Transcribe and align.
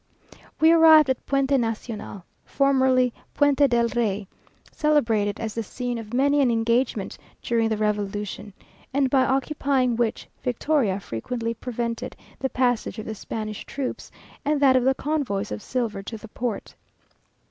We 0.59 0.71
arrived 0.71 1.11
at 1.11 1.23
Puente 1.27 1.55
Nacional, 1.59 2.23
formerly 2.43 3.13
Puente 3.35 3.67
del 3.69 3.87
Rey, 3.89 4.27
celebrated 4.71 5.39
as 5.39 5.53
the 5.53 5.61
scene 5.61 5.99
of 5.99 6.11
many 6.11 6.41
an 6.41 6.49
engagement 6.49 7.19
during 7.43 7.69
the 7.69 7.77
Revolution, 7.77 8.51
and 8.95 9.11
by 9.11 9.23
occupying 9.23 9.95
which, 9.95 10.27
Victoria 10.41 10.99
frequently 10.99 11.53
prevented 11.53 12.15
the 12.39 12.49
passage 12.49 12.97
of 12.97 13.05
the 13.05 13.13
Spanish 13.13 13.63
troops, 13.63 14.09
and 14.43 14.59
that 14.59 14.75
of 14.75 14.85
the 14.85 14.95
convoys 14.95 15.51
of 15.51 15.61
silver 15.61 16.01
to 16.01 16.17
the 16.17 16.27
port. 16.29 16.73